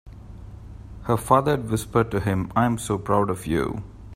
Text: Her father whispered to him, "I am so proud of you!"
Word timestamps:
Her 1.03 1.15
father 1.15 1.57
whispered 1.57 2.09
to 2.09 2.19
him, 2.21 2.51
"I 2.55 2.65
am 2.65 2.79
so 2.79 2.97
proud 2.97 3.29
of 3.29 3.45
you!" 3.45 3.83